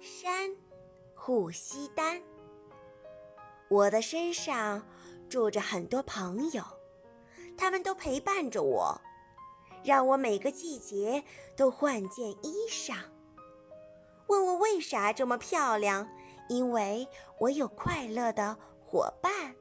[0.00, 0.56] 山，
[1.14, 2.22] 护西丹。
[3.68, 4.82] 我的身上
[5.28, 6.64] 住着很多朋友，
[7.56, 9.00] 他们都陪伴着我，
[9.84, 11.22] 让我每个季节
[11.54, 12.96] 都换件衣裳。
[14.26, 16.08] 问我为啥这么漂亮，
[16.48, 17.06] 因为
[17.38, 19.54] 我有快乐的伙伴。